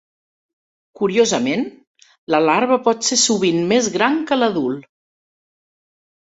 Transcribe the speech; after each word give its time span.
Curiosament, 1.01 1.65
la 2.37 2.41
larva 2.47 2.79
pot 2.89 3.07
ser 3.11 3.21
sovint 3.27 3.63
més 3.75 3.93
gran 3.99 4.21
que 4.33 4.41
l'adult. 4.43 4.93